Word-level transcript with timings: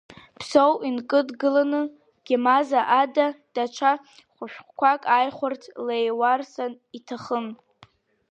Ԥсоу 0.39 0.73
инкыдгыланы, 0.89 1.81
Гемаза 2.25 2.81
ада 3.01 3.27
даҽа 3.53 3.91
хәышәқәак 4.33 5.01
ааихәарц 5.13 5.61
Леуарсан 5.85 6.73
иҭахын. 6.97 7.47